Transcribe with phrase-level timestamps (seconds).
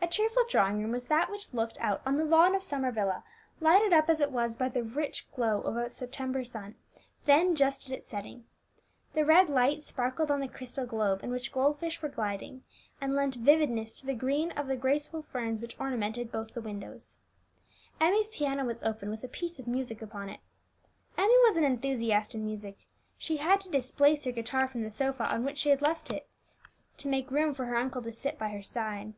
[0.00, 3.24] A cheerful drawing room was that which looked out on the lawn of Summer Villa,
[3.60, 6.76] lighted up as it was by the rich glow of a September sun,
[7.26, 8.46] then just at its setting.
[9.12, 12.62] The red light sparkled on the crystal globe in which gold fish were gliding,
[13.00, 17.18] and lent vividness to the green of the graceful ferns which ornamented both the windows.
[18.00, 20.40] Emmie's piano was open, with a piece of music upon it.
[21.18, 22.86] Emmie was an enthusiast in music.
[23.18, 26.28] She had to displace her guitar from the sofa on which she had left it,
[26.96, 29.12] to make room for her uncle to sit by her side.